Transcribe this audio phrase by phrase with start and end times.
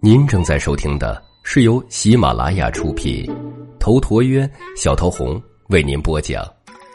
[0.00, 3.28] 您正在收听的是由喜马拉雅出品，
[3.80, 6.44] 头陀渊、小桃红为您播讲，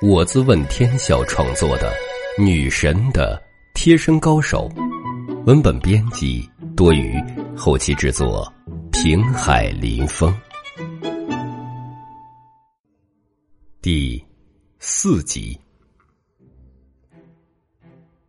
[0.00, 1.92] 我自问天笑创作的
[2.40, 3.42] 《女神的
[3.74, 4.70] 贴身高手》，
[5.46, 7.20] 文本编辑多余，
[7.56, 8.46] 后期制作
[8.92, 10.32] 平海林风，
[13.82, 14.24] 第
[14.78, 15.58] 四集。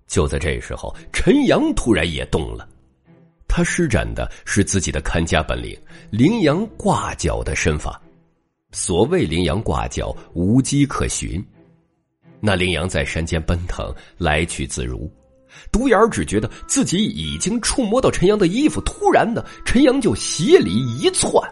[0.08, 2.68] 就在这时候，陈阳突然也动了。
[3.58, 5.76] 他施展的是自己的看家本领——
[6.14, 8.00] 羚羊挂角的身法。
[8.72, 11.44] 所谓羚羊挂角，无迹可寻。
[12.40, 15.12] 那羚羊在山间奔腾，来去自如。
[15.72, 21.44] 独眼只觉得自己已经触摸到陈阳的衣服，突然的，陈阳就斜里一窜，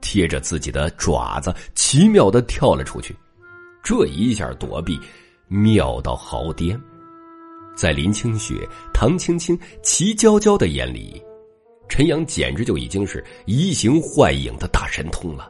[0.00, 3.14] 贴着自己的爪子，奇妙的跳了出去。
[3.82, 4.98] 这一下躲避，
[5.46, 6.80] 妙到好掂。
[7.78, 11.22] 在林清雪、唐青青、齐娇娇的眼里，
[11.88, 15.48] 陈阳简直就已经是移形换影的大神通了。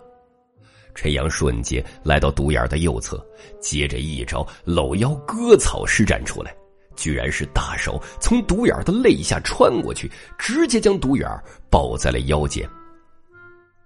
[0.94, 3.27] 陈阳瞬间来到独眼的右侧，
[3.62, 6.55] 接着一招搂腰割草施展出来，
[6.97, 11.27] 居然是大手从独眼的肋下穿过去，直接将独眼
[11.70, 12.69] 抱在了腰间。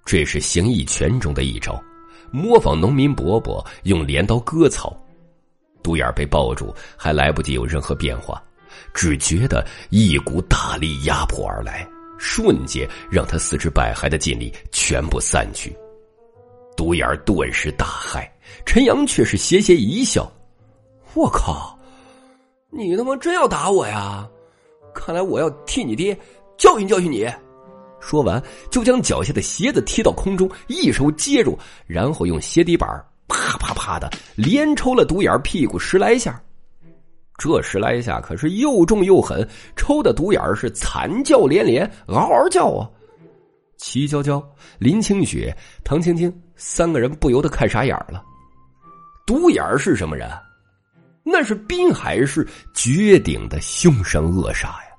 [0.05, 1.81] 这是形意拳中的一招，
[2.33, 4.98] 模仿农民伯伯用镰刀割草。
[5.83, 8.42] 独眼被抱住，还来不及有任何变化，
[8.94, 11.86] 只觉得一股大力压迫而来，
[12.19, 15.77] 瞬间让他四肢百骸的劲力全部散去。
[16.77, 18.27] 独眼顿时大骇，
[18.64, 20.30] 陈阳却是斜斜一笑
[21.14, 21.78] ：“我靠，
[22.70, 24.27] 你他妈真要打我呀？
[24.94, 26.19] 看来我要替你爹
[26.56, 27.28] 教训教训你。”
[28.00, 32.88] 说完，就将脚下的鞋子踢到空中，一手接住，然后用鞋底板
[33.83, 36.41] 啪的连抽了独眼屁股十来下，
[37.36, 42.88] 这十来下可是又重又狠，抽的独眼是惨叫连连，嗷嗷叫啊！
[43.78, 44.41] 齐娇娇、
[44.78, 48.22] 林清雪、唐青青三个人不由得看傻眼了。
[49.26, 50.31] 独眼是什么人？
[51.25, 54.91] 那是滨海市绝顶的凶神恶煞呀！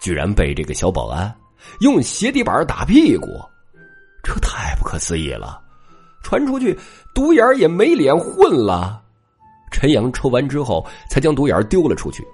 [0.00, 1.34] 居然被这个小保安
[1.80, 3.28] 用鞋底板打屁股，
[4.22, 5.65] 这太不可思议了！
[6.26, 6.76] 传出去，
[7.14, 9.00] 独眼也没脸混了。
[9.70, 12.26] 陈阳抽完之后，才将独眼丢了出去。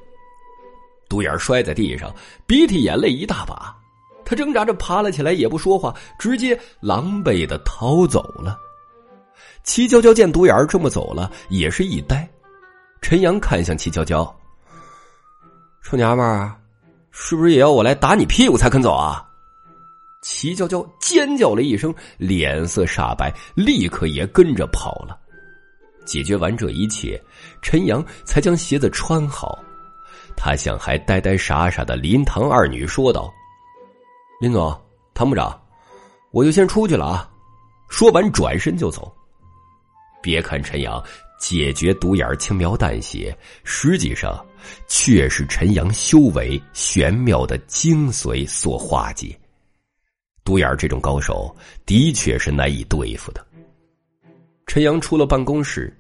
[1.11, 2.11] 独眼摔在地上，
[2.47, 3.77] 鼻涕眼泪一大把。
[4.25, 8.59] 他挣扎着爬了起来，也不说话，直接狼狈的逃走了。
[9.63, 12.27] 齐娇娇见独眼这么走了，也是一呆。
[13.03, 14.25] 陈阳看向齐娇娇
[15.85, 16.51] ：“臭娘们儿，
[17.11, 19.23] 是不是也要我来打你屁股才肯走啊？”
[20.23, 25.19] 齐娇娇尖叫了一声，脸色煞白，立刻也跟着跑了。
[26.05, 27.21] 解决完这一切，
[27.61, 29.59] 陈阳才将鞋子穿好。
[30.37, 33.31] 他向还呆呆傻傻的林唐二女说道
[34.41, 34.81] ：“林总，
[35.13, 35.61] 唐部长，
[36.31, 37.29] 我就先出去了啊。”
[37.91, 39.13] 说完，转身就走。
[40.23, 41.03] 别看陈阳
[41.39, 44.45] 解决独眼轻描淡写，实际上
[44.87, 49.39] 却是陈阳修为玄妙的精髓所化解。
[50.45, 51.55] 独眼这种高手
[51.87, 53.47] 的确是难以对付的。
[54.67, 55.95] 陈阳出了办公室，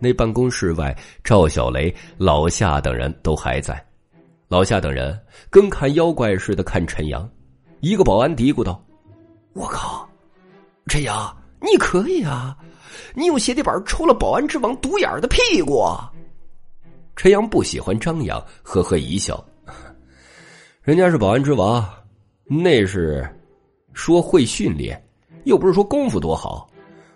[0.00, 3.82] 那办公室外，赵小雷、老夏等人都还在。
[4.48, 5.18] 老夏等人
[5.50, 7.28] 跟看妖怪似的看陈阳。
[7.80, 8.84] 一个保安嘀咕道
[9.54, 10.08] ：“我靠，
[10.86, 12.56] 陈阳，你可以啊！
[13.14, 15.84] 你用鞋底板抽了保安之王独眼的屁股。”
[17.16, 19.42] 陈阳不喜欢张扬，呵呵一笑
[20.82, 21.86] ：“人家是保安之王，
[22.44, 23.26] 那是。”
[23.96, 25.02] 说会训练，
[25.44, 26.70] 又不是说功夫多好。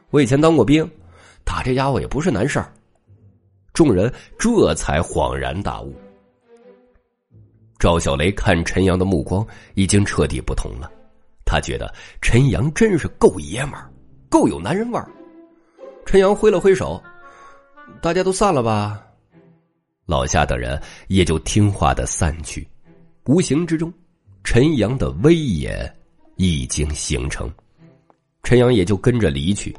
[0.08, 0.90] 我以前当过兵，
[1.44, 2.72] 打这家伙也不是难事儿。
[3.74, 5.94] 众人这才恍然大悟。
[7.78, 10.90] 赵小雷看陈阳的目光已经彻底不同了，
[11.44, 13.92] 他觉得陈阳真是够爷们儿，
[14.30, 15.06] 够有男人味儿。
[16.06, 17.00] 陈阳挥了挥手，
[18.00, 19.06] 大家都散了吧。
[20.06, 22.66] 老夏等人也就听话的散去。
[23.26, 23.92] 无形之中，
[24.42, 25.94] 陈阳的威严。
[26.40, 27.52] 已经形成，
[28.42, 29.76] 陈阳也就跟着离去。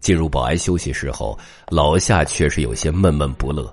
[0.00, 1.38] 进入保安休息室后，
[1.68, 3.72] 老夏却是有些闷闷不乐。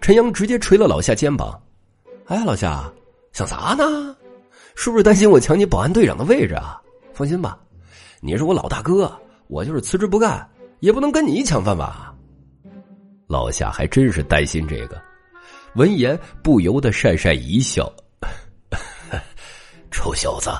[0.00, 1.60] 陈阳直接捶了老夏肩膀
[2.24, 2.90] ：“哎，老夏，
[3.32, 4.16] 想啥呢？
[4.74, 6.80] 是不是担心我抢你保安队长的位置啊？
[7.12, 7.60] 放心吧，
[8.22, 9.12] 你是我老大哥，
[9.48, 10.48] 我就是辞职不干，
[10.80, 11.92] 也不能跟你抢饭碗。”
[13.28, 14.98] 老夏还真是担心这个，
[15.74, 17.92] 闻言不由得讪讪一笑
[19.92, 20.50] ：“臭小子！”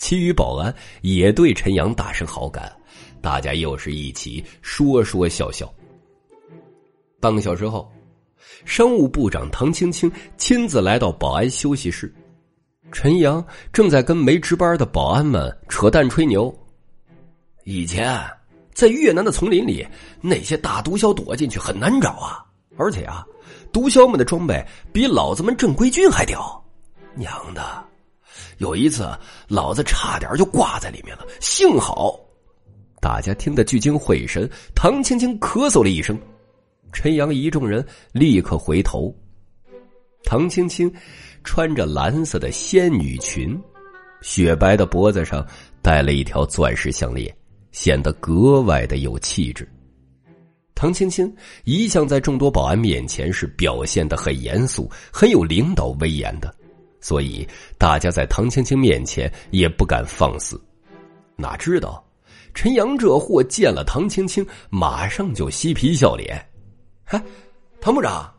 [0.00, 2.74] 其余保安也对陈阳大生好感，
[3.20, 5.70] 大家又是一起说说笑笑。
[7.20, 7.86] 半个小时后，
[8.64, 12.12] 商务部长唐青青亲自来到保安休息室，
[12.90, 13.44] 陈阳
[13.74, 16.52] 正在跟没值班的保安们扯淡吹牛。
[17.64, 18.18] 以前
[18.72, 19.86] 在越南的丛林里，
[20.22, 22.42] 那些大毒枭躲进去很难找啊，
[22.78, 23.22] 而且啊，
[23.70, 26.56] 毒枭们的装备比老子们正规军还屌。
[27.14, 27.84] 娘的，
[28.60, 29.08] 有一次
[29.48, 32.20] 老子差点就挂在里面了，幸好
[33.00, 34.48] 大家听得聚精会神。
[34.74, 36.16] 唐青青咳嗽了一声，
[36.92, 39.14] 陈阳一众人立刻回头。
[40.24, 40.92] 唐青青
[41.42, 43.58] 穿着蓝色的仙女裙，
[44.20, 45.44] 雪白的脖子上
[45.80, 47.34] 戴了一条钻石项链，
[47.72, 49.66] 显得格外的有气质。
[50.74, 51.34] 唐青青
[51.64, 56.54] 一向在众多保安面前是表现的很严肃、很有领导威严的，
[57.00, 57.46] 所以
[57.78, 60.60] 大家在唐青青面前也不敢放肆。
[61.36, 62.04] 哪知道
[62.52, 66.44] 陈阳这货见了唐青青，马上就嬉皮笑脸
[67.04, 67.22] ：“嗨，
[67.80, 68.30] 唐部长。”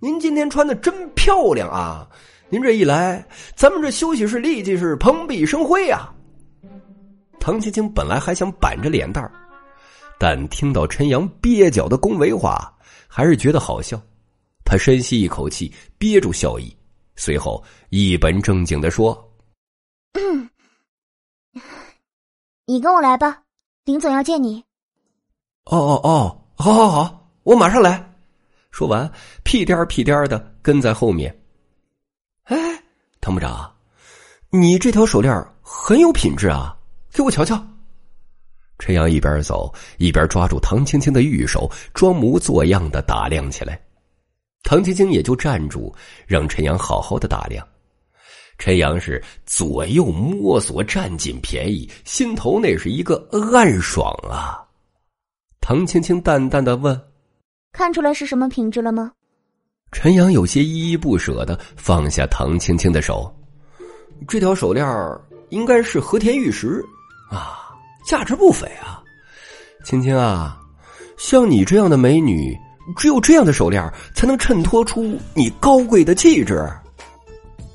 [0.00, 2.08] 您今天穿的真漂亮啊！
[2.50, 6.14] 您这一来，咱们这休息室立即是蓬荜生辉啊！
[7.40, 9.32] 唐青青本来还想板着脸蛋儿，
[10.16, 12.72] 但听到陈阳蹩脚的恭维话，
[13.08, 14.00] 还是觉得好笑。
[14.64, 16.72] 他深吸一口气，憋住笑意，
[17.18, 19.30] 随后一本正经的说：
[22.64, 23.42] “你跟我来吧，
[23.84, 24.64] 林总要见你。”
[25.66, 28.14] 哦哦哦，好好好，我马上来。
[28.70, 29.10] 说完，
[29.42, 31.36] 屁颠儿屁颠儿的跟在后面。
[32.44, 32.56] 哎，
[33.20, 33.76] 唐部长，
[34.50, 36.78] 你这条手链很有品质啊，
[37.12, 37.60] 给我瞧瞧。
[38.78, 43.82] 陈阳一边走一边抓住唐青青的玉手，装模作样的打量起来。
[44.62, 45.94] 唐青青也就站住，
[46.26, 47.66] 让陈阳好好的打量。
[48.58, 54.64] 陈阳是左右摸索，占尽便宜，心头那是一个暗爽啊。
[55.60, 57.00] 唐青青淡淡的问。
[57.72, 59.12] 看出来是什么品质了吗？
[59.92, 63.32] 陈阳有些依依不舍的放下唐青青的手，
[64.26, 64.86] 这条手链
[65.50, 66.84] 应该是和田玉石
[67.30, 67.70] 啊，
[68.04, 69.02] 价值不菲啊。
[69.84, 70.60] 青青啊，
[71.16, 72.54] 像你这样的美女，
[72.96, 73.82] 只有这样的手链
[74.14, 76.68] 才能衬托出你高贵的气质。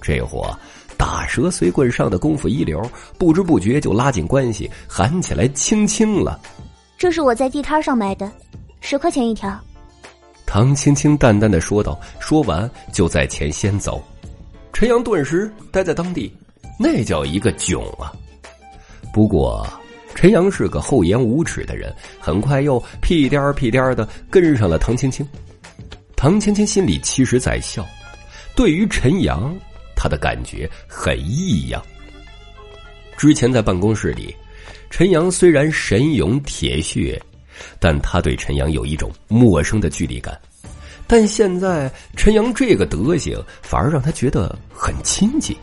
[0.02, 0.58] 这货
[0.98, 2.82] 打蛇随棍上的功夫一流，
[3.18, 6.40] 不知不觉就拉近关系，喊起来青青了。
[6.98, 8.32] 这是我在地摊上买的，
[8.82, 9.60] 十块钱一条。
[10.46, 14.04] 唐青青淡淡的说道，说完就在前先走。
[14.72, 16.32] 陈阳顿时待在当地，
[16.80, 18.12] 那叫一个囧啊！
[19.14, 19.68] 不过，
[20.16, 25.28] 陈阳是个厚颜无耻的人，很快又屁颠儿屁颠儿的跟上了唐青青。
[26.16, 27.86] 唐青青心里其实在笑，
[28.56, 29.54] 对于陈阳，
[29.96, 31.84] 他的感觉很异样。
[33.18, 34.36] 之前在办公室里，
[34.90, 37.22] 陈阳虽然神勇铁血。
[37.80, 40.38] 但他对陈阳有一种陌生的距离感，
[41.06, 45.56] 但现在陈阳这个德行反而让他觉得很亲近。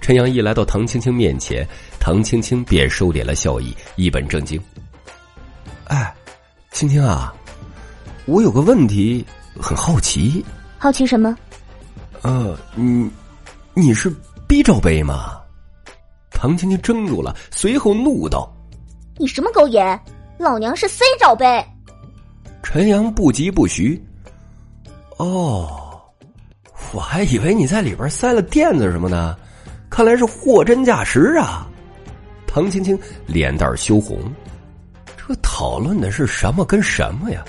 [0.00, 1.64] 陈阳一来到唐青青面前，
[2.06, 4.62] 唐青青便收敛了笑意，一本正经
[5.90, 6.14] ：“哎，
[6.70, 7.34] 青青啊，
[8.26, 9.26] 我有个问题
[9.60, 10.44] 很好奇。
[10.78, 11.36] 好奇什么？
[12.22, 13.10] 呃，你
[13.74, 14.08] 你是
[14.46, 15.32] B 罩杯吗？”
[16.30, 18.48] 唐青青怔住了，随后怒道
[19.18, 20.00] ：“你什么狗眼！”
[20.38, 21.60] 老娘是 C 罩杯。
[22.62, 24.00] 陈阳不疾不徐。
[25.16, 26.00] 哦，
[26.92, 29.36] 我还以为你在里边塞了垫子什么的，
[29.90, 31.66] 看来是货真价实啊！
[32.56, 34.18] 唐青青脸蛋羞红，
[35.14, 37.44] 这讨论的是什么跟什么呀？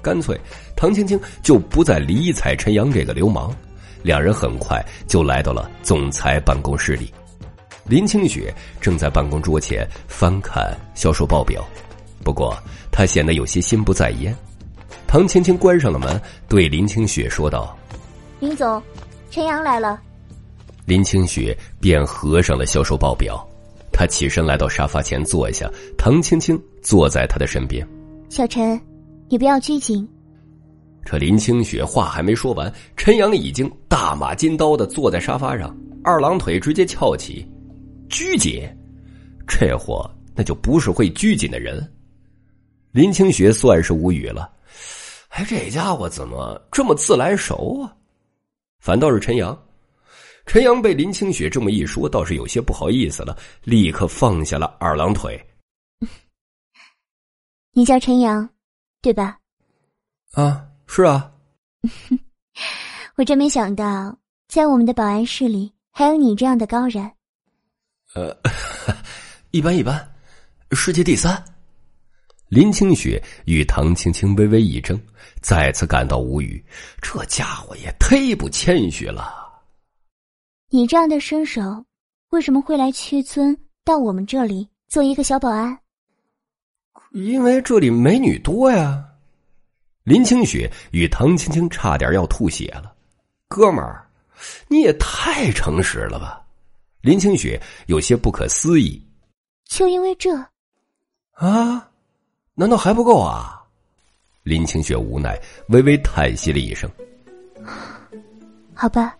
[0.00, 0.34] 干脆，
[0.74, 3.54] 唐青青就不再理睬陈阳这个流氓。
[4.02, 7.12] 两人很快就来到了总裁办公室里，
[7.84, 11.62] 林清雪正在办公桌前翻看销售报表。
[12.24, 12.56] 不过，
[12.90, 14.34] 她显得有些心不在焉。
[15.06, 16.18] 唐青青关上了门，
[16.48, 17.76] 对林清雪说道
[18.40, 18.82] ：“林总，
[19.30, 20.00] 陈阳来了。”
[20.86, 23.46] 林清雪便合上了销售报表。
[24.00, 27.86] 他起身来到沙发前坐下，唐青青坐在他的身边。
[28.30, 28.80] 小陈，
[29.28, 30.08] 你不要拘谨。
[31.04, 37.46] 这林清雪话还没说完，陈阳已经大马金刀的坐在沙发上，二郎腿直接翘起。
[38.08, 38.66] 拘谨，
[39.46, 41.86] 这货那就不是会拘谨的人。
[42.92, 44.50] 林清雪算是无语了，
[45.28, 47.92] 哎，这家伙怎么这么自来熟啊？
[48.80, 49.54] 反倒是陈阳，
[50.46, 55.40] 陈阳被林清雪这么一说，倒是有些不好意思了，立刻放下了二郎腿。
[57.72, 58.48] 你叫陈阳，
[59.00, 59.38] 对吧？
[60.32, 61.32] 啊，是啊。
[63.16, 64.18] 我真没想到，
[64.48, 67.10] 在我们的保安室里还有你这样的高人。
[68.14, 68.36] 呃，
[69.52, 70.14] 一般一般，
[70.72, 71.42] 世界第三。
[72.48, 75.00] 林清雪与唐青青微微一怔，
[75.40, 76.60] 再次感到无语。
[77.00, 79.39] 这家伙也忒不谦虚了。
[80.72, 81.84] 你这样的身手，
[82.28, 85.76] 为什么会来屈尊到我们这里做一个小保安？
[87.10, 89.04] 因为这里美女多呀。
[90.04, 92.94] 林清雪与唐青青差点要吐血了，
[93.48, 94.08] 哥们儿，
[94.68, 96.40] 你也太诚实了吧！
[97.00, 99.04] 林清雪有些不可思议。
[99.64, 100.32] 就因为这？
[101.32, 101.90] 啊？
[102.54, 103.60] 难道还不够啊？
[104.44, 105.36] 林清雪无奈，
[105.68, 106.88] 微微叹息了一声。
[108.72, 109.16] 好吧，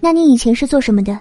[0.00, 1.18] 那你以前是做什么的？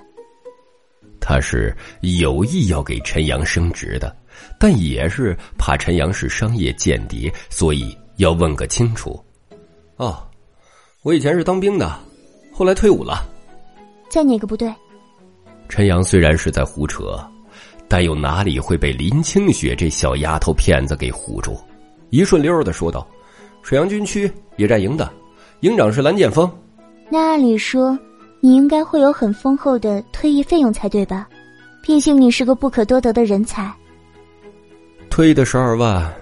[1.19, 4.15] 他是有意要给陈阳升职的，
[4.60, 9.19] 但也是怕陈阳是商业间谍，所以要问个清楚。
[9.98, 10.25] 哦，
[11.01, 12.00] 我以前是当兵的，
[12.53, 13.27] 后来退伍了。
[14.10, 14.74] 在哪个部队？
[15.67, 17.19] 陈阳虽然是在胡扯，
[17.89, 21.60] 但又哪里会被林清雪这小丫头片子给唬住？
[22.10, 23.05] 一顺溜的说道
[23.62, 25.12] ：“水阳军区野战营的，
[25.60, 26.50] 营长是蓝剑锋。”
[27.12, 28.00] 那按理说，
[28.39, 31.27] 你应该会有很丰厚的退役费用才对吧？
[31.82, 33.74] 毕竟你是个不可多得的人才。
[35.10, 36.13] 退役的十二万，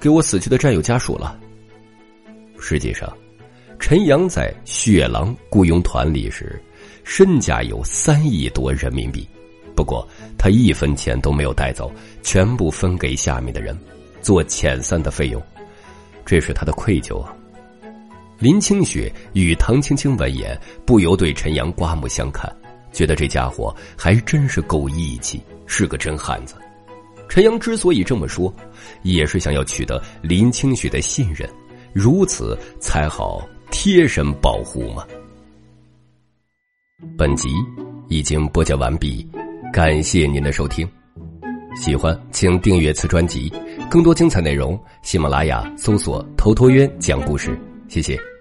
[0.00, 1.38] 给我死去的战友家属了。
[2.58, 3.12] 实际上，
[3.78, 6.60] 陈阳在血狼雇佣团里时，
[7.04, 9.28] 身价有三亿多人民币。
[9.76, 10.06] 不过
[10.36, 13.78] 他一分钱都没有带走，全部分给下面的人，
[14.20, 15.40] 做遣散的费用。
[16.24, 17.34] 这是他的愧疚啊。
[18.38, 22.48] 林清雪与唐青青闻言，不由对陈阳刮目相看，
[22.92, 26.54] 觉得这家伙还真是够义气，是个真汉子。
[27.28, 28.52] 陈阳之所以这么说，
[29.02, 31.50] 也是想要取得林清雪的信任，
[31.92, 35.04] 如此才好贴身保护嘛。
[37.16, 37.48] 本集
[38.08, 39.28] 已经播讲完毕，
[39.72, 40.88] 感谢您的收听。
[41.76, 43.52] 喜欢请订阅此专辑，
[43.90, 47.58] 更多精彩内容，喜马拉雅搜索“头陀渊讲故事”。
[47.88, 48.37] 谢谢。